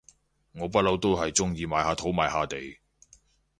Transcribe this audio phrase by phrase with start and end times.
[0.53, 2.79] 我不嬲都係中意買下土買下地